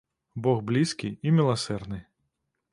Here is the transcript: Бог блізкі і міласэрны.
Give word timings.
Бог 0.47 0.63
блізкі 0.69 1.11
і 1.27 1.35
міласэрны. 1.41 2.03